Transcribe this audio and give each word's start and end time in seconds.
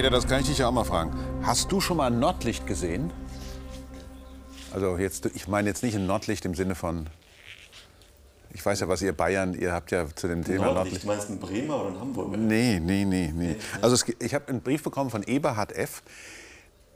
Peter, 0.00 0.08
das 0.08 0.26
kann 0.26 0.40
ich 0.40 0.46
dich 0.46 0.56
ja 0.56 0.66
auch 0.66 0.72
mal 0.72 0.84
fragen. 0.84 1.12
Hast 1.42 1.70
du 1.70 1.78
schon 1.78 1.98
mal 1.98 2.10
ein 2.10 2.18
Nordlicht 2.18 2.66
gesehen? 2.66 3.12
Also 4.72 4.96
jetzt, 4.96 5.26
ich 5.34 5.46
meine 5.46 5.68
jetzt 5.68 5.82
nicht 5.82 5.94
ein 5.94 6.06
Nordlicht 6.06 6.46
im 6.46 6.54
Sinne 6.54 6.74
von. 6.74 7.10
Ich 8.54 8.64
weiß 8.64 8.80
ja, 8.80 8.88
was 8.88 9.02
ihr 9.02 9.12
Bayern, 9.12 9.52
ihr 9.52 9.74
habt 9.74 9.90
ja 9.90 10.06
zu 10.14 10.26
dem 10.26 10.42
Thema 10.42 10.72
Nordlicht. 10.72 11.02
Du 11.02 11.06
meinst 11.06 11.28
ein 11.28 11.38
Bremer 11.38 11.82
oder 11.82 11.90
ein 11.90 12.00
Hamburger? 12.00 12.38
Nee, 12.38 12.80
nee, 12.80 13.04
nee, 13.04 13.30
nee. 13.34 13.56
Also 13.82 13.94
es, 13.94 14.06
ich 14.20 14.32
habe 14.32 14.48
einen 14.48 14.62
Brief 14.62 14.82
bekommen 14.82 15.10
von 15.10 15.22
Eberhard 15.22 15.72
F. 15.72 16.02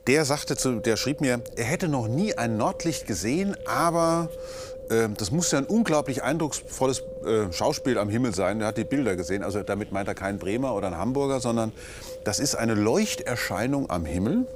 Der 0.07 0.25
sagte 0.25 0.57
zu, 0.57 0.79
der 0.79 0.97
schrieb 0.97 1.21
mir, 1.21 1.43
er 1.55 1.65
hätte 1.65 1.87
noch 1.87 2.07
nie 2.07 2.35
ein 2.35 2.57
Nordlicht 2.57 3.05
gesehen, 3.05 3.55
aber 3.67 4.31
das 4.87 5.31
muss 5.31 5.51
ja 5.51 5.59
ein 5.59 5.65
unglaublich 5.65 6.23
eindrucksvolles 6.23 7.01
äh, 7.25 7.51
Schauspiel 7.51 7.97
am 7.97 8.09
Himmel 8.09 8.35
sein. 8.35 8.61
Er 8.61 8.67
hat 8.67 8.77
die 8.77 8.83
Bilder 8.83 9.15
gesehen. 9.15 9.43
Also 9.43 9.63
damit 9.63 9.91
meint 9.91 10.07
er 10.07 10.15
keinen 10.15 10.37
Bremer 10.37 10.75
oder 10.75 10.87
einen 10.87 10.97
Hamburger, 10.97 11.39
sondern 11.39 11.71
das 12.23 12.39
ist 12.39 12.55
eine 12.55 12.75
Leuchterscheinung 12.75 13.89
am 13.89 14.05
Himmel. 14.05 14.47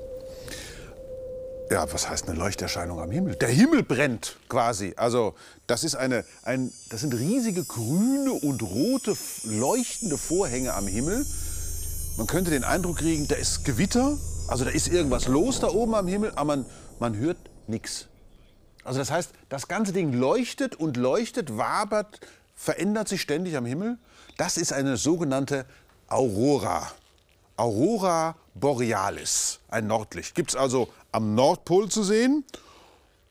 Ja, 1.71 1.91
was 1.93 2.09
heißt 2.09 2.27
eine 2.27 2.37
Leuchterscheinung 2.37 2.99
am 2.99 3.11
Himmel? 3.11 3.35
Der 3.35 3.49
Himmel 3.49 3.83
brennt 3.83 4.37
quasi. 4.49 4.93
Also 4.97 5.35
das 5.67 5.83
ist 5.83 5.95
eine, 5.95 6.25
ein, 6.43 6.71
das 6.89 7.01
sind 7.01 7.13
riesige 7.13 7.63
grüne 7.63 8.33
und 8.33 8.63
rote 8.63 9.15
leuchtende 9.43 10.17
Vorhänge 10.17 10.73
am 10.73 10.87
Himmel. 10.87 11.25
Man 12.17 12.27
könnte 12.27 12.51
den 12.51 12.63
Eindruck 12.63 12.97
kriegen, 12.97 13.27
da 13.27 13.35
ist 13.35 13.65
Gewitter, 13.65 14.17
also 14.47 14.65
da 14.65 14.71
ist 14.71 14.87
irgendwas 14.87 15.27
los 15.27 15.59
da 15.59 15.69
oben 15.69 15.95
am 15.95 16.07
Himmel, 16.07 16.31
aber 16.31 16.45
man, 16.45 16.65
man 16.99 17.15
hört 17.15 17.37
nichts. 17.67 18.08
Also 18.83 18.99
das 18.99 19.11
heißt, 19.11 19.31
das 19.49 19.67
ganze 19.67 19.93
Ding 19.93 20.13
leuchtet 20.13 20.75
und 20.75 20.97
leuchtet, 20.97 21.57
wabert, 21.57 22.19
verändert 22.55 23.07
sich 23.07 23.21
ständig 23.21 23.55
am 23.57 23.65
Himmel. 23.65 23.97
Das 24.37 24.57
ist 24.57 24.73
eine 24.73 24.97
sogenannte 24.97 25.65
Aurora. 26.07 26.91
Aurora 27.57 28.35
Borealis, 28.55 29.59
ein 29.67 29.87
Nordlicht. 29.87 30.33
Gibt 30.33 30.51
es 30.51 30.55
also 30.55 30.89
am 31.11 31.35
Nordpol 31.35 31.89
zu 31.89 32.03
sehen 32.03 32.45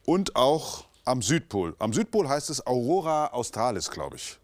und 0.05 0.37
auch 0.37 0.85
am 1.05 1.23
Südpol. 1.23 1.75
Am 1.79 1.93
Südpol 1.93 2.29
heißt 2.29 2.51
es 2.51 2.67
Aurora 2.67 3.29
Australis, 3.29 3.91
glaube 3.91 4.17
ich. 4.17 4.39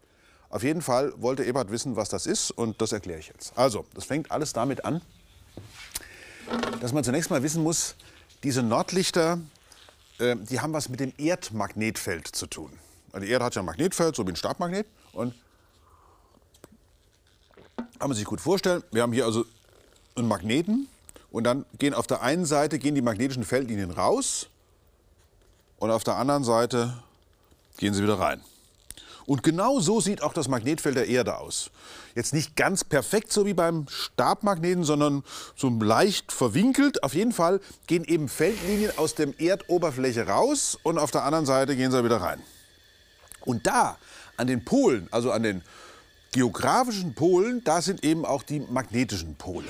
Auf 0.49 0.63
jeden 0.63 0.81
Fall 0.81 1.13
wollte 1.17 1.43
Ebert 1.43 1.69
wissen, 1.69 1.95
was 1.95 2.09
das 2.09 2.25
ist 2.25 2.51
und 2.51 2.81
das 2.81 2.91
erkläre 2.91 3.19
ich 3.19 3.27
jetzt. 3.27 3.57
Also, 3.57 3.85
das 3.93 4.05
fängt 4.05 4.31
alles 4.31 4.53
damit 4.53 4.85
an, 4.85 5.01
dass 6.81 6.93
man 6.93 7.03
zunächst 7.03 7.29
mal 7.29 7.43
wissen 7.43 7.61
muss, 7.61 7.95
diese 8.43 8.63
Nordlichter, 8.63 9.39
äh, 10.19 10.35
die 10.35 10.59
haben 10.59 10.73
was 10.73 10.89
mit 10.89 10.99
dem 10.99 11.13
Erdmagnetfeld 11.17 12.27
zu 12.27 12.47
tun. 12.47 12.71
Also 13.11 13.25
die 13.25 13.31
Erde 13.31 13.45
hat 13.45 13.55
ja 13.55 13.61
ein 13.61 13.65
Magnetfeld, 13.65 14.15
so 14.15 14.25
wie 14.25 14.31
ein 14.31 14.35
Stabmagnet. 14.35 14.87
Und 15.13 15.33
kann 17.99 18.09
man 18.09 18.13
sich 18.13 18.25
gut 18.25 18.41
vorstellen, 18.41 18.83
wir 18.91 19.01
haben 19.01 19.13
hier 19.13 19.25
also 19.25 19.45
einen 20.15 20.27
Magneten 20.27 20.87
und 21.31 21.43
dann 21.43 21.65
gehen 21.77 21.93
auf 21.93 22.07
der 22.07 22.21
einen 22.21 22.45
Seite 22.45 22.79
gehen 22.79 22.95
die 22.95 23.01
magnetischen 23.01 23.43
Feldlinien 23.43 23.91
raus 23.91 24.47
und 25.77 25.91
auf 25.91 26.03
der 26.03 26.15
anderen 26.15 26.43
Seite 26.43 27.03
gehen 27.77 27.93
sie 27.93 28.03
wieder 28.03 28.19
rein. 28.19 28.41
Und 29.25 29.43
genau 29.43 29.79
so 29.79 30.01
sieht 30.01 30.21
auch 30.21 30.33
das 30.33 30.47
Magnetfeld 30.47 30.95
der 30.95 31.07
Erde 31.07 31.37
aus. 31.37 31.71
Jetzt 32.13 32.33
nicht 32.33 32.55
ganz 32.55 32.83
perfekt 32.83 33.31
so 33.31 33.45
wie 33.45 33.53
beim 33.53 33.87
Stabmagneten, 33.89 34.83
sondern 34.83 35.23
so 35.55 35.69
leicht 35.69 36.31
verwinkelt. 36.31 37.03
Auf 37.03 37.15
jeden 37.15 37.31
Fall 37.31 37.59
gehen 37.87 38.03
eben 38.03 38.29
Feldlinien 38.29 38.91
aus 38.97 39.15
dem 39.15 39.33
Erdoberfläche 39.37 40.27
raus 40.27 40.77
und 40.83 40.97
auf 40.97 41.11
der 41.11 41.23
anderen 41.23 41.45
Seite 41.45 41.75
gehen 41.75 41.91
sie 41.91 42.03
wieder 42.03 42.21
rein. 42.21 42.41
Und 43.41 43.67
da, 43.67 43.97
an 44.37 44.47
den 44.47 44.63
Polen, 44.63 45.07
also 45.11 45.31
an 45.31 45.43
den 45.43 45.61
geografischen 46.31 47.15
Polen, 47.15 47.63
da 47.63 47.81
sind 47.81 48.03
eben 48.03 48.25
auch 48.25 48.43
die 48.43 48.59
magnetischen 48.59 49.35
Pole. 49.35 49.67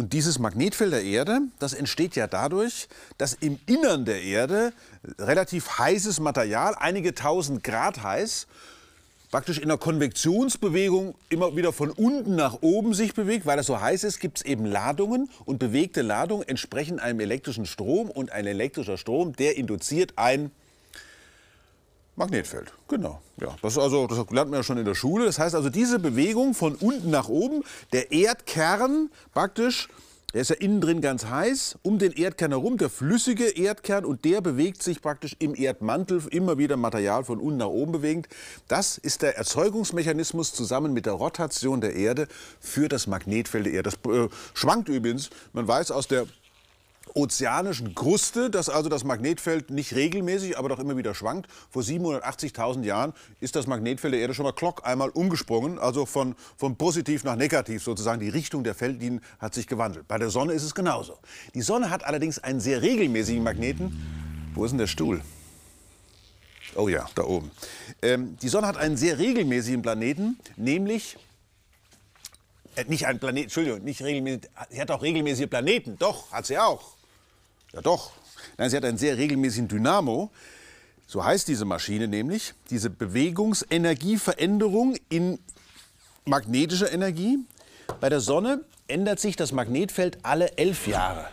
Und 0.00 0.14
dieses 0.14 0.38
Magnetfeld 0.38 0.94
der 0.94 1.04
Erde, 1.04 1.42
das 1.58 1.74
entsteht 1.74 2.16
ja 2.16 2.26
dadurch, 2.26 2.88
dass 3.18 3.34
im 3.34 3.58
Innern 3.66 4.06
der 4.06 4.22
Erde 4.22 4.72
relativ 5.18 5.78
heißes 5.78 6.20
Material, 6.20 6.74
einige 6.74 7.14
tausend 7.14 7.62
Grad 7.62 8.02
heiß, 8.02 8.46
praktisch 9.30 9.58
in 9.58 9.64
einer 9.64 9.76
Konvektionsbewegung 9.76 11.16
immer 11.28 11.54
wieder 11.54 11.74
von 11.74 11.90
unten 11.90 12.34
nach 12.34 12.62
oben 12.62 12.94
sich 12.94 13.12
bewegt. 13.12 13.44
Weil 13.44 13.58
es 13.58 13.66
so 13.66 13.78
heiß 13.78 14.04
ist, 14.04 14.20
gibt 14.20 14.38
es 14.38 14.44
eben 14.46 14.64
Ladungen 14.64 15.28
und 15.44 15.58
bewegte 15.58 16.00
Ladungen 16.00 16.48
entsprechen 16.48 16.98
einem 16.98 17.20
elektrischen 17.20 17.66
Strom 17.66 18.10
und 18.10 18.32
ein 18.32 18.46
elektrischer 18.46 18.96
Strom, 18.96 19.36
der 19.36 19.58
induziert 19.58 20.14
ein 20.16 20.50
Magnetfeld, 22.16 22.72
genau. 22.88 23.20
Ja, 23.40 23.56
das, 23.62 23.78
also, 23.78 24.06
das 24.06 24.18
lernt 24.30 24.50
man 24.50 24.60
ja 24.60 24.62
schon 24.62 24.78
in 24.78 24.84
der 24.84 24.94
Schule. 24.94 25.24
Das 25.24 25.38
heißt 25.38 25.54
also, 25.54 25.70
diese 25.70 25.98
Bewegung 25.98 26.54
von 26.54 26.74
unten 26.74 27.10
nach 27.10 27.28
oben, 27.28 27.62
der 27.92 28.12
Erdkern 28.12 29.10
praktisch, 29.32 29.88
der 30.32 30.42
ist 30.42 30.50
ja 30.50 30.56
innen 30.56 30.80
drin 30.80 31.00
ganz 31.00 31.26
heiß, 31.26 31.78
um 31.82 31.98
den 31.98 32.12
Erdkern 32.12 32.52
herum, 32.52 32.78
der 32.78 32.88
flüssige 32.88 33.48
Erdkern, 33.48 34.04
und 34.04 34.24
der 34.24 34.40
bewegt 34.40 34.82
sich 34.82 35.02
praktisch 35.02 35.34
im 35.40 35.56
Erdmantel, 35.56 36.22
immer 36.30 36.56
wieder 36.56 36.76
Material 36.76 37.24
von 37.24 37.40
unten 37.40 37.58
nach 37.58 37.66
oben 37.66 37.92
bewegend. 37.92 38.28
Das 38.68 38.96
ist 38.96 39.22
der 39.22 39.36
Erzeugungsmechanismus 39.36 40.52
zusammen 40.52 40.92
mit 40.92 41.06
der 41.06 41.14
Rotation 41.14 41.80
der 41.80 41.96
Erde 41.96 42.28
für 42.60 42.88
das 42.88 43.08
Magnetfeld 43.08 43.66
der 43.66 43.72
Erde. 43.72 43.90
Das 43.90 44.12
äh, 44.12 44.28
schwankt 44.54 44.88
übrigens, 44.88 45.30
man 45.52 45.66
weiß 45.66 45.90
aus 45.90 46.06
der 46.06 46.26
ozeanischen 47.14 47.94
Kruste, 47.94 48.50
dass 48.50 48.68
also 48.68 48.88
das 48.88 49.04
Magnetfeld 49.04 49.70
nicht 49.70 49.94
regelmäßig, 49.94 50.58
aber 50.58 50.68
doch 50.68 50.78
immer 50.78 50.96
wieder 50.96 51.14
schwankt. 51.14 51.50
Vor 51.70 51.82
780.000 51.82 52.84
Jahren 52.84 53.12
ist 53.40 53.56
das 53.56 53.66
Magnetfeld 53.66 54.14
der 54.14 54.20
Erde 54.20 54.34
schon 54.34 54.44
mal 54.44 54.52
klock 54.52 54.86
einmal 54.86 55.10
umgesprungen, 55.10 55.78
also 55.78 56.06
von, 56.06 56.34
von 56.56 56.76
positiv 56.76 57.24
nach 57.24 57.36
negativ 57.36 57.82
sozusagen. 57.82 58.20
Die 58.20 58.28
Richtung 58.28 58.64
der 58.64 58.74
Feldlinien 58.74 59.20
hat 59.38 59.54
sich 59.54 59.66
gewandelt. 59.66 60.08
Bei 60.08 60.18
der 60.18 60.30
Sonne 60.30 60.52
ist 60.52 60.62
es 60.62 60.74
genauso. 60.74 61.18
Die 61.54 61.62
Sonne 61.62 61.90
hat 61.90 62.04
allerdings 62.04 62.38
einen 62.38 62.60
sehr 62.60 62.82
regelmäßigen 62.82 63.42
Magneten. 63.42 64.50
Wo 64.54 64.64
ist 64.64 64.70
denn 64.70 64.78
der 64.78 64.86
Stuhl? 64.86 65.22
Oh 66.76 66.88
ja, 66.88 67.06
da 67.14 67.24
oben. 67.24 67.50
Ähm, 68.02 68.36
die 68.40 68.48
Sonne 68.48 68.66
hat 68.66 68.76
einen 68.76 68.96
sehr 68.96 69.18
regelmäßigen 69.18 69.82
Planeten, 69.82 70.38
nämlich 70.56 71.16
äh, 72.76 72.84
nicht 72.84 73.06
einen 73.06 73.18
Planeten, 73.18 73.44
Entschuldigung, 73.44 73.82
nicht 73.82 74.02
regelmäßig, 74.02 74.42
sie 74.70 74.80
hat 74.80 74.90
auch 74.90 75.02
regelmäßige 75.02 75.48
Planeten, 75.48 75.96
doch, 75.98 76.30
hat 76.32 76.46
sie 76.46 76.58
auch. 76.58 76.99
Ja 77.72 77.82
doch. 77.82 78.10
Nein, 78.58 78.70
sie 78.70 78.76
hat 78.76 78.84
einen 78.84 78.98
sehr 78.98 79.16
regelmäßigen 79.16 79.68
Dynamo. 79.68 80.32
So 81.06 81.24
heißt 81.24 81.46
diese 81.48 81.64
Maschine 81.64 82.08
nämlich, 82.08 82.52
diese 82.70 82.90
Bewegungsenergieveränderung 82.90 84.96
in 85.08 85.38
magnetischer 86.24 86.92
Energie. 86.92 87.38
Bei 88.00 88.08
der 88.08 88.20
Sonne 88.20 88.60
ändert 88.86 89.18
sich 89.18 89.34
das 89.36 89.50
Magnetfeld 89.52 90.18
alle 90.22 90.56
elf 90.56 90.86
Jahre. 90.86 91.26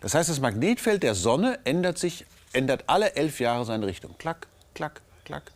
Das 0.00 0.14
heißt, 0.14 0.28
das 0.28 0.40
Magnetfeld 0.40 1.02
der 1.02 1.14
Sonne 1.14 1.58
ändert 1.64 1.98
sich, 1.98 2.26
ändert 2.52 2.84
alle 2.88 3.16
elf 3.16 3.40
Jahre 3.40 3.64
seine 3.64 3.86
Richtung. 3.86 4.14
Klack, 4.18 4.48
klack, 4.74 5.00
klack. 5.24 5.52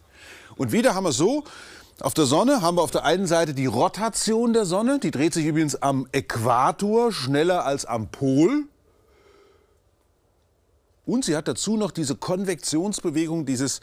Und 0.57 0.73
wieder 0.73 0.95
haben 0.95 1.05
wir 1.05 1.13
so, 1.13 1.45
auf 2.01 2.15
der 2.15 2.25
Sonne 2.25 2.63
haben 2.63 2.79
wir 2.79 2.83
auf 2.83 2.91
der 2.91 3.05
einen 3.05 3.27
Seite 3.27 3.53
die 3.53 3.67
Rotation 3.67 4.55
der 4.55 4.65
Sonne, 4.65 4.99
die 4.99 5.11
dreht 5.11 5.35
sich 5.35 5.45
übrigens 5.45 5.77
am 5.77 6.09
Äquator 6.13 7.13
schneller 7.13 7.67
als 7.67 7.85
am 7.85 8.09
Pol. 8.09 8.65
Und 11.09 11.25
sie 11.25 11.35
hat 11.35 11.49
dazu 11.49 11.79
noch 11.79 11.91
diese 11.91 12.17
Konvektionsbewegung, 12.17 13.47
dieses, 13.47 13.81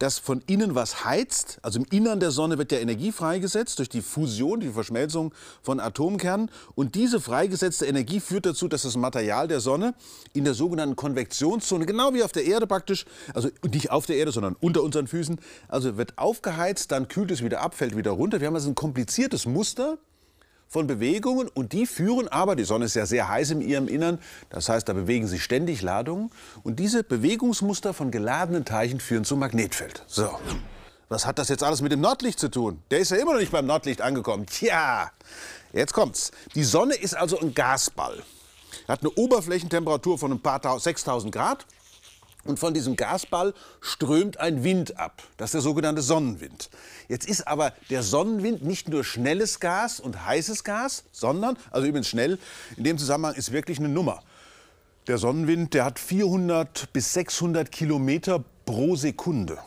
dass 0.00 0.18
von 0.18 0.42
innen 0.48 0.74
was 0.74 1.04
heizt. 1.04 1.60
Also 1.62 1.78
im 1.78 1.86
Innern 1.92 2.18
der 2.18 2.32
Sonne 2.32 2.58
wird 2.58 2.72
ja 2.72 2.78
Energie 2.78 3.12
freigesetzt 3.12 3.78
durch 3.78 3.88
die 3.88 4.02
Fusion, 4.02 4.58
die 4.58 4.70
Verschmelzung 4.70 5.32
von 5.62 5.78
Atomkernen. 5.78 6.50
Und 6.74 6.96
diese 6.96 7.20
freigesetzte 7.20 7.86
Energie 7.86 8.18
führt 8.18 8.44
dazu, 8.44 8.66
dass 8.66 8.82
das 8.82 8.96
Material 8.96 9.46
der 9.46 9.60
Sonne 9.60 9.94
in 10.32 10.42
der 10.42 10.54
sogenannten 10.54 10.96
Konvektionszone, 10.96 11.86
genau 11.86 12.12
wie 12.12 12.24
auf 12.24 12.32
der 12.32 12.44
Erde 12.44 12.66
praktisch, 12.66 13.04
also 13.34 13.50
nicht 13.70 13.92
auf 13.92 14.06
der 14.06 14.16
Erde, 14.16 14.32
sondern 14.32 14.56
unter 14.58 14.82
unseren 14.82 15.06
Füßen, 15.06 15.38
also 15.68 15.96
wird 15.96 16.18
aufgeheizt, 16.18 16.90
dann 16.90 17.06
kühlt 17.06 17.30
es 17.30 17.44
wieder 17.44 17.60
ab, 17.60 17.76
fällt 17.76 17.96
wieder 17.96 18.10
runter. 18.10 18.40
Wir 18.40 18.48
haben 18.48 18.56
also 18.56 18.68
ein 18.68 18.74
kompliziertes 18.74 19.46
Muster 19.46 19.96
von 20.68 20.86
Bewegungen 20.86 21.48
und 21.48 21.72
die 21.72 21.86
führen 21.86 22.28
aber, 22.28 22.54
die 22.54 22.64
Sonne 22.64 22.84
ist 22.84 22.94
ja 22.94 23.06
sehr 23.06 23.28
heiß 23.28 23.50
in 23.50 23.60
ihrem 23.60 23.88
Innern, 23.88 24.18
das 24.50 24.68
heißt, 24.68 24.88
da 24.88 24.92
bewegen 24.92 25.26
sich 25.26 25.42
ständig 25.42 25.82
Ladungen 25.82 26.30
und 26.62 26.78
diese 26.78 27.02
Bewegungsmuster 27.02 27.94
von 27.94 28.10
geladenen 28.10 28.64
Teilchen 28.64 29.00
führen 29.00 29.24
zum 29.24 29.38
Magnetfeld. 29.38 30.04
So. 30.06 30.38
Was 31.08 31.26
hat 31.26 31.38
das 31.38 31.48
jetzt 31.48 31.62
alles 31.62 31.80
mit 31.80 31.90
dem 31.90 32.02
Nordlicht 32.02 32.38
zu 32.38 32.50
tun? 32.50 32.82
Der 32.90 32.98
ist 32.98 33.10
ja 33.10 33.16
immer 33.16 33.32
noch 33.32 33.40
nicht 33.40 33.52
beim 33.52 33.64
Nordlicht 33.64 34.02
angekommen. 34.02 34.44
Tja, 34.44 35.10
jetzt 35.72 35.94
kommt's. 35.94 36.32
Die 36.54 36.64
Sonne 36.64 36.94
ist 36.94 37.16
also 37.16 37.40
ein 37.40 37.54
Gasball. 37.54 38.22
Hat 38.86 39.00
eine 39.00 39.10
Oberflächentemperatur 39.12 40.18
von 40.18 40.32
ein 40.32 40.40
paar 40.40 40.78
6000 40.78 41.32
Grad 41.32 41.66
und 42.48 42.58
von 42.58 42.74
diesem 42.74 42.96
Gasball 42.96 43.54
strömt 43.80 44.40
ein 44.40 44.64
Wind 44.64 44.98
ab. 44.98 45.22
Das 45.36 45.48
ist 45.48 45.54
der 45.54 45.60
sogenannte 45.60 46.02
Sonnenwind. 46.02 46.70
Jetzt 47.08 47.28
ist 47.28 47.46
aber 47.46 47.72
der 47.90 48.02
Sonnenwind 48.02 48.64
nicht 48.64 48.88
nur 48.88 49.04
schnelles 49.04 49.60
Gas 49.60 50.00
und 50.00 50.24
heißes 50.24 50.64
Gas, 50.64 51.04
sondern, 51.12 51.58
also 51.70 51.86
übrigens 51.86 52.08
schnell, 52.08 52.38
in 52.76 52.84
dem 52.84 52.98
Zusammenhang 52.98 53.34
ist 53.34 53.52
wirklich 53.52 53.78
eine 53.78 53.88
Nummer. 53.88 54.22
Der 55.06 55.18
Sonnenwind, 55.18 55.74
der 55.74 55.84
hat 55.84 55.98
400 55.98 56.92
bis 56.92 57.12
600 57.12 57.70
Kilometer 57.70 58.42
pro 58.64 58.96
Sekunde. 58.96 59.58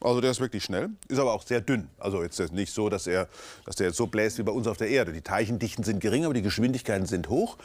Also 0.00 0.20
der 0.20 0.30
ist 0.30 0.40
wirklich 0.40 0.64
schnell, 0.64 0.90
ist 1.08 1.18
aber 1.18 1.32
auch 1.32 1.42
sehr 1.42 1.60
dünn. 1.60 1.88
Also 1.98 2.22
jetzt 2.22 2.38
ist 2.38 2.52
nicht 2.52 2.72
so, 2.72 2.88
dass 2.88 3.06
er, 3.06 3.28
dass 3.66 3.76
der 3.76 3.88
jetzt 3.88 3.96
so 3.96 4.06
bläst 4.06 4.38
wie 4.38 4.42
bei 4.42 4.52
uns 4.52 4.66
auf 4.66 4.76
der 4.76 4.88
Erde. 4.88 5.12
Die 5.12 5.22
Teilchendichten 5.22 5.84
sind 5.84 6.00
gering, 6.00 6.24
aber 6.24 6.34
die 6.34 6.42
Geschwindigkeiten 6.42 7.06
sind 7.06 7.28
hoch. 7.28 7.58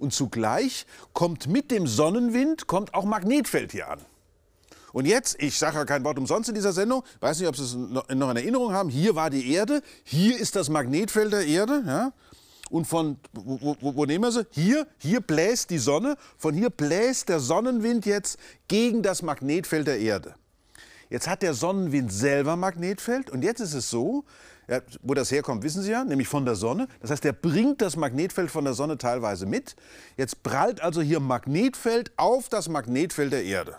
Und 0.00 0.14
zugleich 0.14 0.86
kommt 1.12 1.46
mit 1.46 1.70
dem 1.70 1.86
Sonnenwind 1.86 2.66
kommt 2.66 2.94
auch 2.94 3.04
Magnetfeld 3.04 3.72
hier 3.72 3.90
an. 3.90 4.00
Und 4.94 5.04
jetzt, 5.04 5.40
ich 5.40 5.58
sage 5.58 5.76
ja 5.76 5.84
kein 5.84 6.02
Wort 6.04 6.18
umsonst 6.18 6.48
in 6.48 6.54
dieser 6.54 6.72
Sendung, 6.72 7.04
weiß 7.20 7.38
nicht, 7.38 7.48
ob 7.48 7.54
Sie 7.54 7.62
es 7.62 7.74
noch 7.74 8.08
in 8.08 8.20
Erinnerung 8.22 8.72
haben, 8.72 8.88
hier 8.88 9.14
war 9.14 9.28
die 9.28 9.52
Erde, 9.52 9.82
hier 10.02 10.38
ist 10.38 10.56
das 10.56 10.70
Magnetfeld 10.70 11.32
der 11.34 11.46
Erde. 11.46 11.84
Ja? 11.86 12.12
Und 12.70 12.86
von, 12.86 13.18
wo, 13.34 13.76
wo, 13.80 13.94
wo, 13.94 14.04
nehmen 14.06 14.24
wir 14.24 14.32
sie? 14.32 14.46
Hier, 14.50 14.86
hier 14.96 15.20
bläst 15.20 15.68
die 15.68 15.78
Sonne, 15.78 16.16
von 16.38 16.54
hier 16.54 16.70
bläst 16.70 17.28
der 17.28 17.38
Sonnenwind 17.38 18.06
jetzt 18.06 18.38
gegen 18.68 19.02
das 19.02 19.20
Magnetfeld 19.20 19.86
der 19.86 19.98
Erde. 19.98 20.34
Jetzt 21.10 21.28
hat 21.28 21.42
der 21.42 21.54
Sonnenwind 21.54 22.12
selber 22.12 22.56
Magnetfeld 22.56 23.30
und 23.30 23.42
jetzt 23.42 23.60
ist 23.60 23.74
es 23.74 23.90
so, 23.90 24.24
ja, 24.68 24.80
wo 25.02 25.14
das 25.14 25.32
herkommt, 25.32 25.64
wissen 25.64 25.82
Sie 25.82 25.90
ja, 25.90 26.04
nämlich 26.04 26.28
von 26.28 26.44
der 26.44 26.54
Sonne. 26.54 26.86
Das 27.00 27.10
heißt, 27.10 27.24
er 27.24 27.32
bringt 27.32 27.82
das 27.82 27.96
Magnetfeld 27.96 28.50
von 28.50 28.64
der 28.64 28.74
Sonne 28.74 28.96
teilweise 28.96 29.44
mit. 29.44 29.74
Jetzt 30.16 30.44
prallt 30.44 30.80
also 30.80 31.02
hier 31.02 31.18
Magnetfeld 31.18 32.12
auf 32.16 32.48
das 32.48 32.68
Magnetfeld 32.68 33.32
der 33.32 33.42
Erde. 33.42 33.76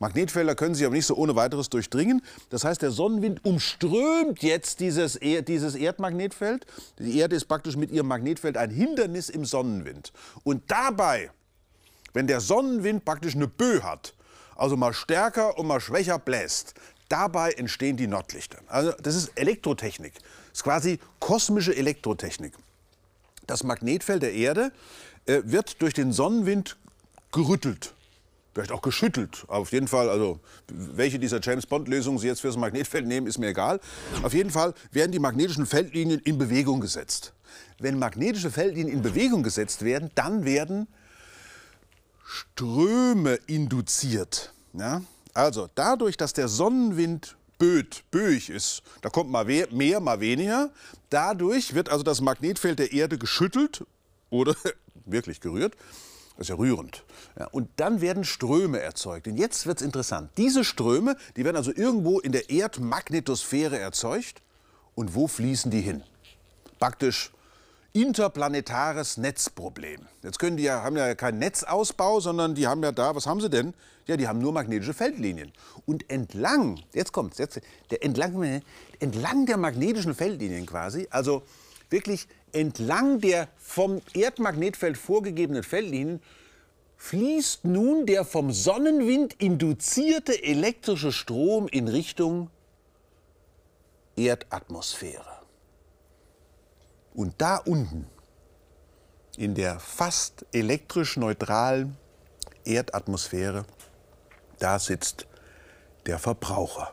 Magnetfelder 0.00 0.56
können 0.56 0.74
sich 0.74 0.84
aber 0.84 0.96
nicht 0.96 1.06
so 1.06 1.14
ohne 1.14 1.36
weiteres 1.36 1.70
durchdringen. 1.70 2.22
Das 2.50 2.64
heißt, 2.64 2.82
der 2.82 2.90
Sonnenwind 2.90 3.44
umströmt 3.44 4.42
jetzt 4.42 4.80
dieses, 4.80 5.14
er 5.14 5.42
dieses 5.42 5.76
Erdmagnetfeld. 5.76 6.66
Die 6.98 7.16
Erde 7.20 7.36
ist 7.36 7.44
praktisch 7.44 7.76
mit 7.76 7.92
ihrem 7.92 8.08
Magnetfeld 8.08 8.56
ein 8.56 8.70
Hindernis 8.70 9.28
im 9.28 9.44
Sonnenwind. 9.44 10.12
Und 10.42 10.68
dabei, 10.68 11.30
wenn 12.12 12.26
der 12.26 12.40
Sonnenwind 12.40 13.04
praktisch 13.04 13.36
eine 13.36 13.46
Böe 13.46 13.84
hat, 13.84 14.14
also 14.56 14.76
mal 14.76 14.92
stärker 14.92 15.58
und 15.58 15.66
mal 15.66 15.80
schwächer 15.80 16.18
bläst, 16.18 16.74
dabei 17.08 17.52
entstehen 17.52 17.96
die 17.96 18.06
Nordlichter. 18.06 18.58
Also 18.66 18.92
das 19.02 19.14
ist 19.14 19.32
Elektrotechnik. 19.36 20.14
Das 20.14 20.58
ist 20.58 20.64
quasi 20.64 20.98
kosmische 21.18 21.74
Elektrotechnik. 21.76 22.54
Das 23.46 23.64
Magnetfeld 23.64 24.22
der 24.22 24.32
Erde 24.32 24.72
äh, 25.26 25.40
wird 25.44 25.82
durch 25.82 25.94
den 25.94 26.12
Sonnenwind 26.12 26.76
gerüttelt 27.32 27.94
vielleicht 28.54 28.72
auch 28.72 28.82
geschüttelt. 28.82 29.44
Auf 29.48 29.72
jeden 29.72 29.88
Fall, 29.88 30.08
also 30.08 30.40
welche 30.68 31.18
dieser 31.18 31.40
James 31.40 31.66
Bond-Lösungen 31.66 32.18
Sie 32.18 32.26
jetzt 32.26 32.40
fürs 32.40 32.56
Magnetfeld 32.56 33.06
nehmen, 33.06 33.26
ist 33.26 33.38
mir 33.38 33.48
egal. 33.48 33.80
Auf 34.22 34.34
jeden 34.34 34.50
Fall 34.50 34.74
werden 34.90 35.12
die 35.12 35.18
magnetischen 35.18 35.66
Feldlinien 35.66 36.20
in 36.20 36.38
Bewegung 36.38 36.80
gesetzt. 36.80 37.32
Wenn 37.78 37.98
magnetische 37.98 38.50
Feldlinien 38.50 38.96
in 38.96 39.02
Bewegung 39.02 39.42
gesetzt 39.42 39.84
werden, 39.84 40.10
dann 40.14 40.44
werden 40.44 40.86
Ströme 42.32 43.34
induziert. 43.46 44.52
Ja? 44.72 45.02
Also 45.34 45.68
dadurch, 45.74 46.16
dass 46.16 46.32
der 46.32 46.48
Sonnenwind 46.48 47.36
böd, 47.58 48.04
böig 48.10 48.48
ist, 48.48 48.82
da 49.02 49.10
kommt 49.10 49.30
mal 49.30 49.44
mehr, 49.44 50.00
mal 50.00 50.20
weniger, 50.20 50.70
dadurch 51.10 51.74
wird 51.74 51.90
also 51.90 52.02
das 52.02 52.20
Magnetfeld 52.20 52.78
der 52.78 52.92
Erde 52.92 53.18
geschüttelt 53.18 53.84
oder 54.30 54.54
wirklich 55.04 55.40
gerührt 55.40 55.76
das 56.36 56.46
ist 56.46 56.48
ja 56.48 56.54
rührend. 56.56 57.04
Ja, 57.38 57.46
und 57.48 57.68
dann 57.76 58.00
werden 58.00 58.24
Ströme 58.24 58.80
erzeugt. 58.80 59.28
Und 59.28 59.36
jetzt 59.36 59.66
wird 59.66 59.80
es 59.80 59.84
interessant. 59.84 60.30
Diese 60.38 60.64
Ströme, 60.64 61.16
die 61.36 61.44
werden 61.44 61.56
also 61.56 61.72
irgendwo 61.72 62.20
in 62.20 62.32
der 62.32 62.50
Erdmagnetosphäre 62.50 63.78
erzeugt. 63.78 64.40
Und 64.94 65.14
wo 65.14 65.28
fließen 65.28 65.70
die 65.70 65.80
hin? 65.80 66.02
Praktisch 66.78 67.30
interplanetares 67.92 69.18
Netzproblem. 69.18 70.06
Jetzt 70.22 70.38
können 70.38 70.56
die 70.56 70.64
ja, 70.64 70.82
haben 70.82 70.96
ja 70.96 71.14
keinen 71.14 71.38
Netzausbau, 71.38 72.20
sondern 72.20 72.54
die 72.54 72.66
haben 72.66 72.82
ja 72.82 72.92
da, 72.92 73.14
was 73.14 73.26
haben 73.26 73.40
sie 73.40 73.50
denn? 73.50 73.74
Ja, 74.06 74.16
die 74.16 74.26
haben 74.26 74.38
nur 74.38 74.52
magnetische 74.52 74.94
Feldlinien. 74.94 75.52
Und 75.86 76.10
entlang, 76.10 76.80
jetzt 76.92 77.12
kommt's, 77.12 77.38
jetzt, 77.38 77.60
der 77.90 78.02
entlang, 78.02 78.62
entlang 78.98 79.46
der 79.46 79.56
magnetischen 79.58 80.14
Feldlinien 80.14 80.66
quasi, 80.66 81.06
also 81.10 81.42
wirklich 81.90 82.26
entlang 82.52 83.20
der 83.20 83.48
vom 83.58 84.00
Erdmagnetfeld 84.14 84.96
vorgegebenen 84.96 85.62
Feldlinien 85.62 86.20
fließt 86.96 87.64
nun 87.64 88.06
der 88.06 88.24
vom 88.24 88.52
Sonnenwind 88.52 89.34
induzierte 89.34 90.42
elektrische 90.42 91.12
Strom 91.12 91.68
in 91.68 91.88
Richtung 91.88 92.48
Erdatmosphäre. 94.16 95.31
Und 97.14 97.34
da 97.38 97.56
unten, 97.56 98.06
in 99.36 99.54
der 99.54 99.78
fast 99.80 100.46
elektrisch 100.52 101.16
neutralen 101.16 101.96
Erdatmosphäre, 102.64 103.64
da 104.58 104.78
sitzt 104.78 105.26
der 106.06 106.18
Verbraucher. 106.18 106.92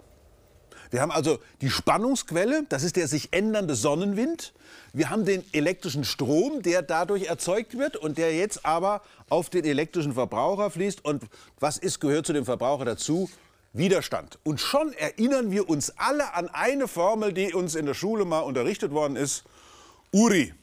Wir 0.92 1.02
haben 1.02 1.12
also 1.12 1.40
die 1.62 1.70
Spannungsquelle, 1.70 2.66
das 2.68 2.84
ist 2.84 2.96
der 2.96 3.08
sich 3.08 3.30
ändernde 3.32 3.76
Sonnenwind. 3.76 4.54
Wir 4.92 5.12
haben 5.12 5.24
den 5.24 5.44
elektrischen 5.54 6.04
Strom, 6.04 6.64
der 6.64 6.82
dadurch 6.82 7.26
erzeugt 7.26 7.78
wird 7.78 7.96
und 7.96 8.18
der 8.18 8.34
jetzt 8.36 8.66
aber 8.66 9.04
auf 9.30 9.52
den 9.52 9.66
elektrischen 9.66 10.14
Verbraucher 10.14 10.72
fließt. 10.72 11.06
Und 11.06 11.24
was 11.60 11.78
ist, 11.78 12.00
gehört 12.00 12.26
zu 12.26 12.34
dem 12.34 12.46
Verbraucher 12.46 12.86
dazu? 12.86 13.30
Widerstand. 13.72 14.40
Und 14.44 14.60
schon 14.60 14.94
erinnern 14.94 15.52
wir 15.52 15.70
uns 15.70 15.94
alle 15.98 16.34
an 16.34 16.50
eine 16.50 16.88
Formel, 16.88 17.34
die 17.34 17.54
uns 17.54 17.76
in 17.76 17.86
der 17.86 17.94
Schule 17.94 18.26
mal 18.26 18.40
unterrichtet 18.40 18.92
worden 18.92 19.16
ist. 19.16 19.44
Uri. 20.12 20.54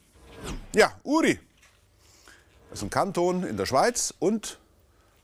Ja, 0.74 0.92
Uri. 1.04 1.38
Das 2.70 2.80
ist 2.80 2.82
ein 2.82 2.90
Kanton 2.90 3.44
in 3.44 3.56
der 3.56 3.66
Schweiz 3.66 4.12
und 4.18 4.58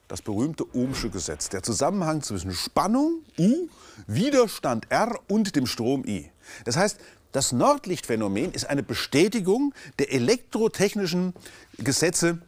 das 0.07 0.23
berühmte 0.23 0.65
Ohmsche 0.77 1.11
Gesetz. 1.11 1.49
Der 1.49 1.63
Zusammenhang 1.63 2.23
zwischen 2.23 2.53
Spannung 2.53 3.23
U, 3.39 3.69
Widerstand 4.07 4.87
R 4.91 5.19
und 5.29 5.57
dem 5.57 5.67
Strom 5.67 6.05
I. 6.07 6.31
Das 6.65 6.77
heißt, 6.77 6.99
das 7.33 7.51
Nordlichtphänomen 7.51 8.53
ist 8.53 8.67
eine 8.67 8.83
Bestätigung 8.83 9.75
der 9.99 10.13
elektrotechnischen 10.13 11.35
Gesetze, 11.79 12.39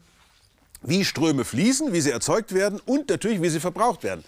wie 0.83 1.05
Ströme 1.05 1.45
fließen, 1.45 1.93
wie 1.93 2.01
sie 2.01 2.11
erzeugt 2.11 2.55
werden 2.55 2.81
und 2.85 3.09
natürlich, 3.09 3.43
wie 3.43 3.49
sie 3.49 3.61
verbraucht 3.61 4.05
werden. 4.05 4.25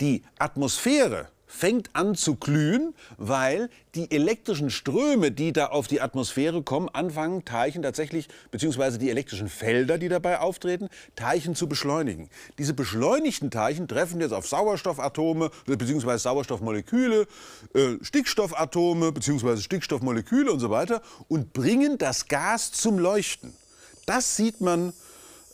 Die 0.00 0.22
Atmosphäre 0.38 1.28
fängt 1.54 1.90
an 1.94 2.14
zu 2.16 2.34
glühen, 2.34 2.94
weil 3.16 3.70
die 3.94 4.10
elektrischen 4.10 4.70
Ströme, 4.70 5.30
die 5.30 5.52
da 5.52 5.66
auf 5.66 5.86
die 5.86 6.00
Atmosphäre 6.00 6.62
kommen, 6.62 6.88
anfangen, 6.88 7.44
Teilchen 7.44 7.82
tatsächlich, 7.82 8.28
beziehungsweise 8.50 8.98
die 8.98 9.08
elektrischen 9.08 9.48
Felder, 9.48 9.96
die 9.96 10.08
dabei 10.08 10.40
auftreten, 10.40 10.88
Teilchen 11.14 11.54
zu 11.54 11.68
beschleunigen. 11.68 12.28
Diese 12.58 12.74
beschleunigten 12.74 13.50
Teilchen 13.50 13.86
treffen 13.86 14.20
jetzt 14.20 14.32
auf 14.32 14.48
Sauerstoffatome, 14.48 15.50
beziehungsweise 15.66 16.24
Sauerstoffmoleküle, 16.24 17.26
äh, 17.74 17.96
Stickstoffatome, 18.02 19.12
beziehungsweise 19.12 19.62
Stickstoffmoleküle 19.62 20.50
und 20.50 20.58
so 20.58 20.70
weiter 20.70 21.02
und 21.28 21.52
bringen 21.52 21.98
das 21.98 22.26
Gas 22.26 22.72
zum 22.72 22.98
Leuchten. 22.98 23.54
Das 24.06 24.36
sieht 24.36 24.60
man 24.60 24.92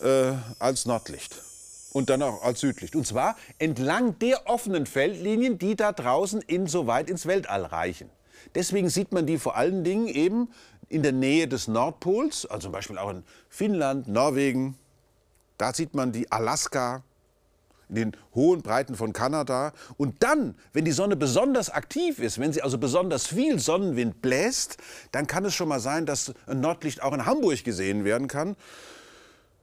äh, 0.01 0.33
als 0.59 0.87
Nordlicht 0.87 1.50
und 1.93 2.11
dann 2.11 2.23
auch 2.23 2.43
als 2.43 2.61
Südlicht. 2.61 2.97
Und 2.97 3.07
zwar 3.07 3.37
entlang 3.59 4.19
der 4.19 4.49
offenen 4.49 4.87
Feldlinien, 4.87 5.59
die 5.59 5.77
da 5.77 5.93
draußen 5.93 6.41
insoweit 6.43 7.11
ins 7.11 7.27
Weltall 7.27 7.65
reichen. 7.65 8.11
Deswegen 8.55 8.89
sieht 8.89 9.13
man 9.13 9.27
die 9.27 9.39
vor 9.39 9.57
allen 9.57 9.85
Dingen 9.85 10.09
eben 10.09 10.49
in 10.89 11.03
der 11.03 11.13
Nähe 11.13 11.47
des 11.47 11.69
Nordpols, 11.69 12.47
also 12.47 12.67
zum 12.67 12.73
Beispiel 12.73 12.99
auch 12.99 13.11
in 13.11 13.23
Finnland, 13.49 14.09
Norwegen. 14.09 14.77
Da 15.59 15.73
sieht 15.75 15.95
man 15.95 16.11
die 16.13 16.31
Alaska, 16.33 17.05
in 17.91 17.95
den 17.97 18.17
hohen 18.35 18.63
Breiten 18.63 18.95
von 18.95 19.13
Kanada. 19.13 19.73
Und 19.97 20.23
dann, 20.23 20.55
wenn 20.73 20.85
die 20.85 20.93
Sonne 20.93 21.17
besonders 21.17 21.71
aktiv 21.71 22.19
ist, 22.19 22.39
wenn 22.39 22.53
sie 22.53 22.63
also 22.63 22.79
besonders 22.79 23.27
viel 23.27 23.59
Sonnenwind 23.59 24.23
bläst, 24.23 24.79
dann 25.13 25.27
kann 25.27 25.45
es 25.45 25.55
schon 25.55 25.69
mal 25.69 25.81
sein, 25.81 26.07
dass 26.07 26.33
ein 26.47 26.61
Nordlicht 26.61 27.03
auch 27.03 27.13
in 27.13 27.27
Hamburg 27.27 27.65
gesehen 27.65 28.05
werden 28.05 28.29
kann. 28.29 28.57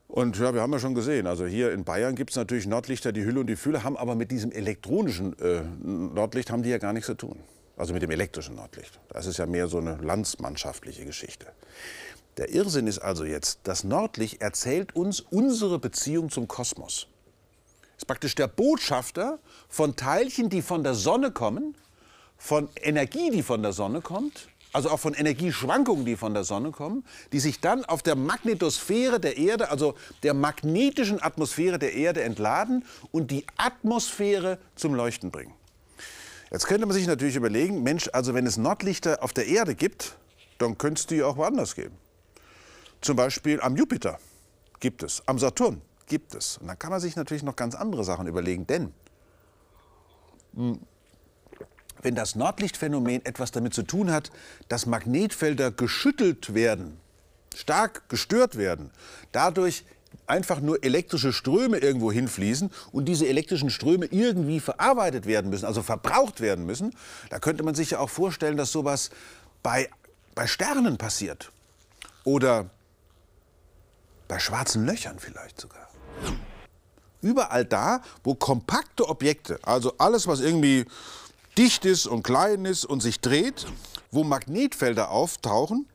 Und 0.07 0.39
ja, 0.39 0.53
wir 0.53 0.61
haben 0.61 0.71
ja 0.71 0.79
schon 0.79 0.95
gesehen, 0.95 1.27
also 1.27 1.45
hier 1.45 1.71
in 1.73 1.83
Bayern 1.83 2.15
gibt 2.15 2.29
es 2.29 2.37
natürlich 2.37 2.65
Nordlichter, 2.65 3.11
die 3.11 3.25
Hülle 3.25 3.41
und 3.41 3.47
die 3.47 3.57
Fülle, 3.57 3.83
haben 3.83 3.97
aber 3.97 4.15
mit 4.15 4.31
diesem 4.31 4.51
elektronischen 4.51 5.37
äh, 5.39 5.63
Nordlicht 5.83 6.49
haben 6.49 6.63
die 6.63 6.69
ja 6.69 6.77
gar 6.77 6.93
nichts 6.93 7.07
zu 7.07 7.15
tun. 7.15 7.39
Also 7.75 7.93
mit 7.93 8.01
dem 8.01 8.09
elektrischen 8.09 8.55
Nordlicht. 8.55 8.99
Das 9.09 9.27
ist 9.27 9.37
ja 9.37 9.45
mehr 9.45 9.67
so 9.67 9.77
eine 9.77 9.97
landsmannschaftliche 9.97 11.05
Geschichte. 11.05 11.47
Der 12.37 12.49
Irrsinn 12.49 12.87
ist 12.87 12.99
also 12.99 13.25
jetzt, 13.25 13.59
das 13.63 13.83
Nordlicht 13.83 14.41
erzählt 14.41 14.95
uns 14.95 15.19
unsere 15.19 15.77
Beziehung 15.77 16.29
zum 16.29 16.47
Kosmos. 16.47 17.07
Ist 17.97 18.07
praktisch 18.07 18.35
der 18.35 18.47
Botschafter 18.47 19.39
von 19.67 19.95
Teilchen, 19.95 20.49
die 20.49 20.61
von 20.61 20.83
der 20.83 20.93
Sonne 20.93 21.31
kommen, 21.31 21.75
von 22.37 22.69
Energie, 22.81 23.29
die 23.31 23.43
von 23.43 23.61
der 23.61 23.73
Sonne 23.73 24.01
kommt 24.01 24.47
also 24.77 24.91
auch 24.91 24.99
von 24.99 25.15
Energieschwankungen, 25.15 26.05
die 26.05 26.15
von 26.15 26.35
der 26.35 26.43
Sonne 26.43 26.69
kommen, 26.69 27.03
die 27.31 27.39
sich 27.39 27.59
dann 27.59 27.83
auf 27.83 28.03
der 28.03 28.15
Magnetosphäre 28.15 29.19
der 29.19 29.35
Erde, 29.35 29.71
also 29.71 29.95
der 30.21 30.35
magnetischen 30.35 31.19
Atmosphäre 31.19 31.79
der 31.79 31.95
Erde 31.95 32.21
entladen 32.21 32.85
und 33.11 33.31
die 33.31 33.43
Atmosphäre 33.57 34.59
zum 34.75 34.93
Leuchten 34.93 35.31
bringen. 35.31 35.55
Jetzt 36.51 36.67
könnte 36.67 36.85
man 36.85 36.93
sich 36.93 37.07
natürlich 37.07 37.35
überlegen, 37.35 37.81
Mensch, 37.81 38.07
also 38.13 38.35
wenn 38.35 38.45
es 38.45 38.57
Nordlichter 38.57 39.23
auf 39.23 39.33
der 39.33 39.47
Erde 39.47 39.73
gibt, 39.73 40.15
dann 40.59 40.77
könnte 40.77 40.99
es 40.99 41.07
die 41.07 41.23
auch 41.23 41.37
woanders 41.37 41.73
geben. 41.73 41.97
Zum 43.01 43.15
Beispiel 43.15 43.59
am 43.61 43.75
Jupiter 43.75 44.19
gibt 44.79 45.01
es, 45.01 45.23
am 45.25 45.39
Saturn 45.39 45.81
gibt 46.05 46.35
es. 46.35 46.59
Und 46.59 46.67
dann 46.67 46.77
kann 46.77 46.91
man 46.91 46.99
sich 46.99 47.15
natürlich 47.15 47.41
noch 47.41 47.55
ganz 47.55 47.73
andere 47.73 48.03
Sachen 48.03 48.27
überlegen, 48.27 48.67
denn 48.67 48.93
hm, 50.53 50.79
wenn 52.01 52.15
das 52.15 52.35
Nordlichtphänomen 52.35 53.25
etwas 53.25 53.51
damit 53.51 53.73
zu 53.73 53.83
tun 53.83 54.11
hat, 54.11 54.31
dass 54.67 54.85
Magnetfelder 54.85 55.71
geschüttelt 55.71 56.53
werden, 56.53 56.97
stark 57.55 58.09
gestört 58.09 58.57
werden, 58.57 58.91
dadurch 59.31 59.83
einfach 60.25 60.59
nur 60.59 60.83
elektrische 60.83 61.33
Ströme 61.33 61.77
irgendwo 61.77 62.11
hinfließen 62.11 62.71
und 62.91 63.05
diese 63.05 63.27
elektrischen 63.27 63.69
Ströme 63.69 64.05
irgendwie 64.05 64.59
verarbeitet 64.59 65.25
werden 65.25 65.49
müssen, 65.49 65.65
also 65.65 65.81
verbraucht 65.81 66.41
werden 66.41 66.65
müssen, 66.65 66.93
da 67.29 67.39
könnte 67.39 67.63
man 67.63 67.75
sich 67.75 67.91
ja 67.91 67.99
auch 67.99 68.09
vorstellen, 68.09 68.57
dass 68.57 68.71
sowas 68.71 69.09
bei, 69.63 69.89
bei 70.35 70.47
Sternen 70.47 70.97
passiert. 70.97 71.51
Oder 72.23 72.69
bei 74.27 74.39
schwarzen 74.39 74.85
Löchern 74.85 75.19
vielleicht 75.19 75.61
sogar. 75.61 75.87
Überall 77.21 77.65
da, 77.65 78.01
wo 78.23 78.35
kompakte 78.35 79.07
Objekte, 79.07 79.59
also 79.63 79.93
alles, 79.97 80.27
was 80.27 80.39
irgendwie 80.39 80.85
dicht 81.57 81.85
ist 81.85 82.05
und 82.05 82.23
klein 82.23 82.65
ist 82.65 82.85
und 82.85 83.01
sich 83.01 83.19
dreht, 83.19 83.65
wo 84.11 84.23
Magnetfelder 84.23 85.09
auftauchen, 85.09 85.87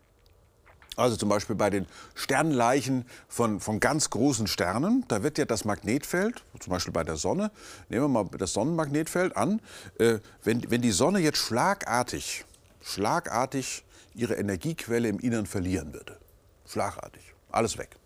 also 0.96 1.16
zum 1.16 1.28
Beispiel 1.28 1.56
bei 1.56 1.70
den 1.70 1.86
Sternleichen 2.14 3.06
von, 3.28 3.60
von 3.60 3.80
ganz 3.80 4.10
großen 4.10 4.46
Sternen, 4.46 5.04
da 5.08 5.22
wird 5.22 5.38
ja 5.38 5.44
das 5.44 5.64
Magnetfeld, 5.64 6.44
zum 6.60 6.70
Beispiel 6.70 6.92
bei 6.92 7.04
der 7.04 7.16
Sonne, 7.16 7.50
nehmen 7.88 8.04
wir 8.04 8.08
mal 8.08 8.28
das 8.36 8.52
Sonnenmagnetfeld 8.52 9.36
an, 9.36 9.60
äh, 9.98 10.18
wenn, 10.42 10.70
wenn 10.70 10.82
die 10.82 10.90
Sonne 10.90 11.20
jetzt 11.20 11.38
schlagartig, 11.38 12.44
schlagartig 12.82 13.84
ihre 14.14 14.34
Energiequelle 14.34 15.08
im 15.08 15.18
Innern 15.20 15.46
verlieren 15.46 15.94
würde, 15.94 16.18
schlagartig, 16.66 17.22
alles 17.50 17.78
weg, 17.78 17.96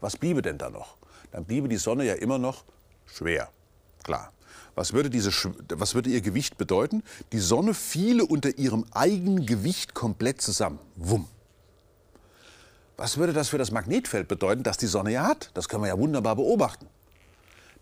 was 0.00 0.16
bliebe 0.16 0.42
denn 0.42 0.58
da 0.58 0.70
noch? 0.70 0.96
Dann 1.32 1.44
bliebe 1.44 1.68
die 1.68 1.76
Sonne 1.76 2.04
ja 2.04 2.14
immer 2.14 2.38
noch 2.38 2.64
schwer, 3.06 3.48
klar. 4.04 4.32
Was 4.74 4.92
würde, 4.92 5.10
diese, 5.10 5.30
was 5.74 5.94
würde 5.94 6.10
ihr 6.10 6.20
Gewicht 6.20 6.58
bedeuten? 6.58 7.02
Die 7.32 7.38
Sonne 7.38 7.74
fiele 7.74 8.24
unter 8.24 8.58
ihrem 8.58 8.84
eigenen 8.92 9.46
Gewicht 9.46 9.94
komplett 9.94 10.40
zusammen. 10.40 10.78
Wumm. 10.96 11.26
Was 12.96 13.18
würde 13.18 13.32
das 13.32 13.48
für 13.48 13.58
das 13.58 13.70
Magnetfeld 13.70 14.28
bedeuten, 14.28 14.62
das 14.62 14.78
die 14.78 14.86
Sonne 14.86 15.12
ja 15.12 15.26
hat? 15.26 15.50
Das 15.54 15.68
können 15.68 15.82
wir 15.82 15.88
ja 15.88 15.98
wunderbar 15.98 16.36
beobachten. 16.36 16.86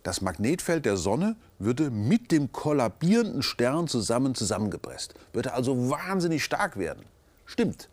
Das 0.03 0.21
Magnetfeld 0.21 0.85
der 0.85 0.97
Sonne 0.97 1.37
würde 1.59 1.91
mit 1.91 2.31
dem 2.31 2.53
kollabierenden 2.53 3.43
Stern 3.43 3.89
zusammen 3.89 4.35
zusammengepresst, 4.35 5.15
würde 5.33 5.55
also 5.55 5.89
wahnsinnig 5.89 6.45
stark 6.45 6.79
werden. 6.79 7.05
Stimmt. 7.47 7.89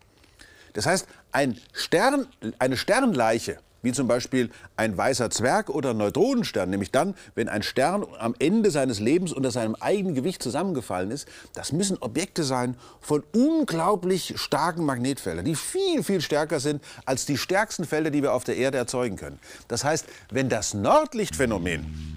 Das 0.74 0.86
heißt, 0.86 1.06
ein 1.30 1.58
Stern, 1.72 2.26
eine 2.58 2.76
Sternleiche 2.76 3.58
wie 3.82 3.92
zum 3.92 4.08
Beispiel 4.08 4.50
ein 4.76 4.96
weißer 4.96 5.30
Zwerg 5.30 5.68
oder 5.68 5.90
ein 5.90 5.96
Neutronenstern, 5.98 6.70
nämlich 6.70 6.90
dann, 6.90 7.14
wenn 7.34 7.48
ein 7.48 7.62
Stern 7.62 8.06
am 8.18 8.34
Ende 8.38 8.70
seines 8.70 9.00
Lebens 9.00 9.32
unter 9.32 9.50
seinem 9.50 9.74
eigenen 9.76 10.14
Gewicht 10.14 10.42
zusammengefallen 10.42 11.10
ist, 11.10 11.28
das 11.54 11.72
müssen 11.72 11.98
Objekte 11.98 12.44
sein 12.44 12.76
von 13.00 13.22
unglaublich 13.32 14.34
starken 14.36 14.84
Magnetfeldern, 14.84 15.44
die 15.44 15.56
viel, 15.56 16.02
viel 16.02 16.20
stärker 16.20 16.60
sind 16.60 16.82
als 17.04 17.26
die 17.26 17.36
stärksten 17.36 17.84
Felder, 17.84 18.10
die 18.10 18.22
wir 18.22 18.32
auf 18.32 18.44
der 18.44 18.56
Erde 18.56 18.78
erzeugen 18.78 19.16
können. 19.16 19.38
Das 19.68 19.84
heißt, 19.84 20.06
wenn 20.30 20.48
das 20.48 20.74
Nordlichtphänomen 20.74 22.12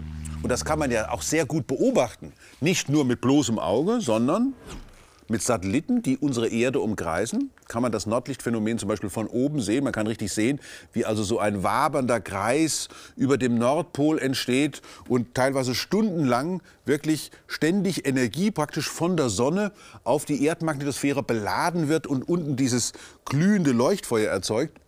und 0.46 0.50
das 0.50 0.64
kann 0.64 0.78
man 0.78 0.92
ja 0.92 1.10
auch 1.10 1.24
sehr 1.24 1.48
gut 1.48 1.66
beobachten. 1.66 2.32
Nicht 2.62 2.88
nur 2.88 3.04
mit 3.04 3.20
bloßem 3.20 3.58
Auge, 3.58 4.00
sondern 4.00 4.54
mit 5.28 5.42
Satelliten, 5.42 6.04
die 6.04 6.20
unsere 6.20 6.50
Erde 6.50 6.82
umkreisen, 6.82 7.50
kann 7.68 7.82
man 7.82 7.92
das 7.92 8.06
Nordlichtphänomen 8.06 8.78
zum 8.78 8.90
Beispiel 8.90 9.10
von 9.10 9.28
oben 9.28 9.62
sehen. 9.62 9.84
Man 9.84 9.94
kann 9.94 10.08
richtig 10.08 10.32
sehen, 10.32 10.60
wie 10.94 11.06
also 11.06 11.24
so 11.24 11.40
ein 11.40 11.64
wabernder 11.64 12.20
Kreis 12.20 12.88
über 13.16 13.38
dem 13.38 13.58
Nordpol 13.58 14.20
entsteht 14.20 14.82
und 15.08 15.34
teilweise 15.34 15.76
stundenlang 15.76 16.62
wirklich 16.86 17.32
ständig 17.48 18.06
Energie 18.08 18.52
praktisch 18.52 18.90
von 18.90 19.18
der 19.18 19.30
Sonne 19.30 19.72
auf 20.04 20.26
die 20.26 20.44
Erdmagnetosphäre 20.44 21.24
beladen 21.24 21.90
wird 21.90 22.08
und 22.08 22.28
unten 22.28 22.56
dieses 22.56 22.94
glühende 23.26 23.72
Leuchtfeuer 23.72 24.30
erzeugt. 24.30 24.80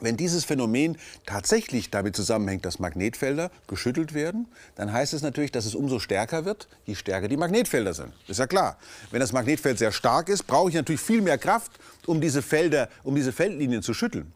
Wenn 0.00 0.16
dieses 0.16 0.44
Phänomen 0.44 0.96
tatsächlich 1.26 1.90
damit 1.90 2.16
zusammenhängt, 2.16 2.64
dass 2.64 2.78
Magnetfelder 2.78 3.50
geschüttelt 3.66 4.14
werden, 4.14 4.46
dann 4.74 4.92
heißt 4.92 5.12
es 5.12 5.22
natürlich, 5.22 5.52
dass 5.52 5.66
es 5.66 5.74
umso 5.74 5.98
stärker 5.98 6.44
wird, 6.44 6.68
je 6.86 6.94
stärker 6.94 7.28
die 7.28 7.36
Magnetfelder 7.36 7.94
sind. 7.94 8.12
Ist 8.26 8.40
ja 8.40 8.46
klar. 8.46 8.78
Wenn 9.10 9.20
das 9.20 9.32
Magnetfeld 9.32 9.78
sehr 9.78 9.92
stark 9.92 10.28
ist, 10.28 10.46
brauche 10.46 10.70
ich 10.70 10.74
natürlich 10.74 11.00
viel 11.00 11.20
mehr 11.20 11.38
Kraft, 11.38 11.72
um 12.06 12.20
diese 12.20 12.42
Felder, 12.42 12.88
um 13.04 13.14
diese 13.14 13.32
Feldlinien 13.32 13.82
zu 13.82 13.94
schütteln. 13.94 14.32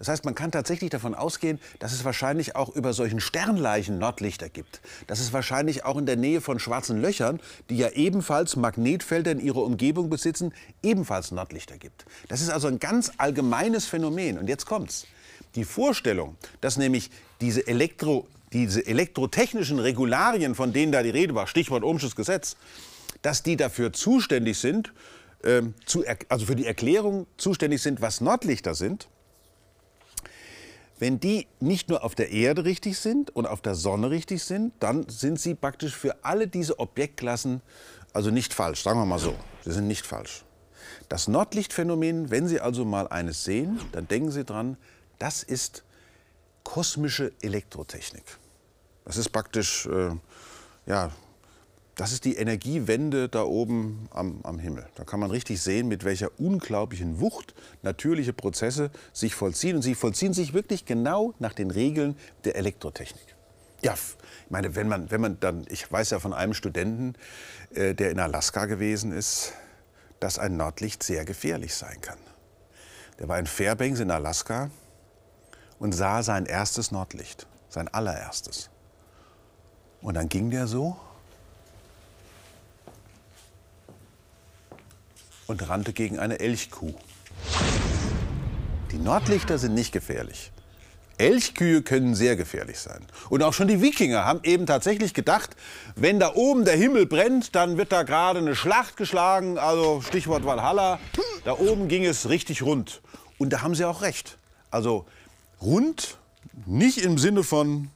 Das 0.00 0.08
heißt, 0.08 0.24
man 0.24 0.34
kann 0.34 0.50
tatsächlich 0.50 0.88
davon 0.88 1.14
ausgehen, 1.14 1.60
dass 1.78 1.92
es 1.92 2.06
wahrscheinlich 2.06 2.56
auch 2.56 2.74
über 2.74 2.94
solchen 2.94 3.20
Sternleichen 3.20 3.98
Nordlichter 3.98 4.48
gibt. 4.48 4.80
Dass 5.06 5.20
es 5.20 5.34
wahrscheinlich 5.34 5.84
auch 5.84 5.98
in 5.98 6.06
der 6.06 6.16
Nähe 6.16 6.40
von 6.40 6.58
schwarzen 6.58 7.02
Löchern, 7.02 7.38
die 7.68 7.76
ja 7.76 7.90
ebenfalls 7.90 8.56
Magnetfelder 8.56 9.30
in 9.30 9.40
ihrer 9.40 9.62
Umgebung 9.62 10.08
besitzen, 10.08 10.54
ebenfalls 10.82 11.32
Nordlichter 11.32 11.76
gibt. 11.76 12.06
Das 12.28 12.40
ist 12.40 12.48
also 12.48 12.66
ein 12.66 12.78
ganz 12.78 13.12
allgemeines 13.18 13.84
Phänomen. 13.84 14.38
Und 14.38 14.48
jetzt 14.48 14.64
kommt's. 14.64 15.06
Die 15.54 15.64
Vorstellung, 15.64 16.36
dass 16.62 16.78
nämlich 16.78 17.10
diese 17.42 17.66
Elektro 17.66 18.26
diese 18.52 18.84
elektrotechnischen 18.84 19.78
Regularien, 19.78 20.56
von 20.56 20.72
denen 20.72 20.90
da 20.90 21.04
die 21.04 21.10
Rede 21.10 21.36
war, 21.36 21.46
Stichwort 21.46 21.84
Ohmsches 21.84 22.16
Gesetz, 22.16 22.56
dass 23.22 23.44
die 23.44 23.56
dafür 23.56 23.92
zuständig 23.92 24.58
sind, 24.58 24.92
äh, 25.44 25.62
zu, 25.86 26.04
also 26.28 26.46
für 26.46 26.56
die 26.56 26.66
Erklärung 26.66 27.26
zuständig 27.36 27.80
sind, 27.80 28.00
was 28.00 28.20
Nordlichter 28.20 28.74
sind, 28.74 29.08
wenn 31.00 31.18
die 31.18 31.48
nicht 31.58 31.88
nur 31.88 32.04
auf 32.04 32.14
der 32.14 32.30
Erde 32.30 32.64
richtig 32.64 32.98
sind 32.98 33.34
und 33.34 33.46
auf 33.46 33.60
der 33.60 33.74
Sonne 33.74 34.10
richtig 34.10 34.44
sind, 34.44 34.72
dann 34.80 35.08
sind 35.08 35.40
sie 35.40 35.54
praktisch 35.54 35.96
für 35.96 36.24
alle 36.24 36.46
diese 36.46 36.78
Objektklassen 36.78 37.62
also 38.12 38.30
nicht 38.30 38.54
falsch, 38.54 38.82
sagen 38.82 39.00
wir 39.00 39.06
mal 39.06 39.18
so. 39.18 39.34
Sie 39.64 39.72
sind 39.72 39.86
nicht 39.86 40.06
falsch. 40.06 40.44
Das 41.08 41.28
Nordlichtphänomen, 41.28 42.30
wenn 42.30 42.46
Sie 42.48 42.60
also 42.60 42.84
mal 42.84 43.08
eines 43.08 43.44
sehen, 43.44 43.80
dann 43.92 44.08
denken 44.08 44.30
Sie 44.30 44.44
dran, 44.44 44.76
das 45.18 45.42
ist 45.42 45.84
kosmische 46.64 47.32
Elektrotechnik. 47.40 48.24
Das 49.04 49.16
ist 49.16 49.30
praktisch 49.30 49.86
äh, 49.86 50.10
ja, 50.86 51.10
das 52.00 52.12
ist 52.12 52.24
die 52.24 52.36
Energiewende 52.36 53.28
da 53.28 53.42
oben 53.42 54.08
am, 54.10 54.40
am, 54.42 54.58
Himmel. 54.58 54.86
Da 54.94 55.04
kann 55.04 55.20
man 55.20 55.30
richtig 55.30 55.60
sehen, 55.60 55.86
mit 55.86 56.02
welcher 56.02 56.30
unglaublichen 56.40 57.20
Wucht 57.20 57.54
natürliche 57.82 58.32
Prozesse 58.32 58.90
sich 59.12 59.34
vollziehen. 59.34 59.76
Und 59.76 59.82
sie 59.82 59.94
vollziehen 59.94 60.32
sich 60.32 60.54
wirklich 60.54 60.86
genau 60.86 61.34
nach 61.40 61.52
den 61.52 61.70
Regeln 61.70 62.16
der 62.44 62.56
Elektrotechnik. 62.56 63.36
Ja, 63.82 63.92
ich 63.92 64.50
meine, 64.50 64.74
wenn 64.76 64.88
man, 64.88 65.10
wenn 65.10 65.20
man 65.20 65.40
dann, 65.40 65.66
ich 65.68 65.92
weiß 65.92 66.08
ja 66.08 66.20
von 66.20 66.32
einem 66.32 66.54
Studenten, 66.54 67.16
äh, 67.74 67.94
der 67.94 68.12
in 68.12 68.18
Alaska 68.18 68.64
gewesen 68.64 69.12
ist, 69.12 69.52
dass 70.20 70.38
ein 70.38 70.56
Nordlicht 70.56 71.02
sehr 71.02 71.26
gefährlich 71.26 71.74
sein 71.74 72.00
kann. 72.00 72.18
Der 73.18 73.28
war 73.28 73.38
in 73.38 73.46
Fairbanks 73.46 74.00
in 74.00 74.10
Alaska 74.10 74.70
und 75.78 75.92
sah 75.92 76.22
sein 76.22 76.46
erstes 76.46 76.92
Nordlicht, 76.92 77.46
sein 77.68 77.88
allererstes. 77.88 78.70
Und 80.00 80.14
dann 80.14 80.30
ging 80.30 80.50
der 80.50 80.66
so 80.66 80.96
und 85.50 85.68
rannte 85.68 85.92
gegen 85.92 86.18
eine 86.18 86.38
Elchkuh. 86.38 86.94
Die 88.92 88.98
Nordlichter 88.98 89.58
sind 89.58 89.74
nicht 89.74 89.92
gefährlich. 89.92 90.52
Elchkühe 91.18 91.82
können 91.82 92.14
sehr 92.14 92.36
gefährlich 92.36 92.78
sein. 92.78 93.04
Und 93.28 93.42
auch 93.42 93.52
schon 93.52 93.66
die 93.68 93.82
Wikinger 93.82 94.24
haben 94.24 94.40
eben 94.44 94.64
tatsächlich 94.64 95.12
gedacht, 95.12 95.56
wenn 95.96 96.20
da 96.20 96.34
oben 96.34 96.64
der 96.64 96.76
Himmel 96.76 97.04
brennt, 97.04 97.54
dann 97.54 97.76
wird 97.76 97.92
da 97.92 98.04
gerade 98.04 98.38
eine 98.38 98.54
Schlacht 98.54 98.96
geschlagen, 98.96 99.58
also 99.58 100.00
Stichwort 100.00 100.44
Valhalla. 100.44 100.98
Da 101.44 101.58
oben 101.58 101.88
ging 101.88 102.06
es 102.06 102.28
richtig 102.28 102.62
rund. 102.62 103.02
Und 103.36 103.52
da 103.52 103.60
haben 103.62 103.74
sie 103.74 103.84
auch 103.84 104.02
recht. 104.02 104.38
Also 104.70 105.04
rund, 105.60 106.16
nicht 106.64 106.98
im 106.98 107.18
Sinne 107.18 107.42
von 107.42 107.90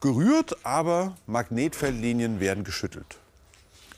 gerührt, 0.00 0.64
aber 0.64 1.16
Magnetfeldlinien 1.26 2.40
werden 2.40 2.62
geschüttelt. 2.62 3.16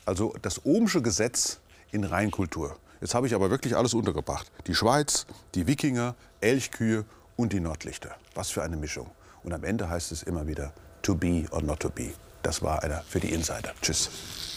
Also 0.05 0.33
das 0.41 0.65
Ohmsche 0.65 1.01
Gesetz 1.01 1.59
in 1.93 2.03
Rheinkultur. 2.03 2.77
Jetzt 2.99 3.15
habe 3.15 3.27
ich 3.27 3.35
aber 3.35 3.49
wirklich 3.49 3.75
alles 3.75 3.93
untergebracht. 3.93 4.51
Die 4.67 4.75
Schweiz, 4.75 5.25
die 5.55 5.67
Wikinger, 5.67 6.15
Elchkühe 6.41 7.05
und 7.35 7.53
die 7.53 7.59
Nordlichter. 7.59 8.15
Was 8.35 8.49
für 8.49 8.63
eine 8.63 8.77
Mischung. 8.77 9.09
Und 9.43 9.53
am 9.53 9.63
Ende 9.63 9.89
heißt 9.89 10.11
es 10.11 10.23
immer 10.23 10.47
wieder 10.47 10.73
to 11.01 11.15
be 11.15 11.45
or 11.51 11.61
not 11.61 11.79
to 11.81 11.89
be. 11.89 12.13
Das 12.41 12.61
war 12.61 12.83
einer 12.83 13.01
für 13.01 13.19
die 13.19 13.31
Insider. 13.31 13.73
Tschüss. 13.81 14.52